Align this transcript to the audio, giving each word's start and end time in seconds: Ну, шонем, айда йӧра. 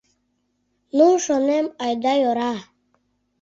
Ну, 0.97 1.07
шонем, 1.25 1.65
айда 1.83 2.13
йӧра. 2.21 2.53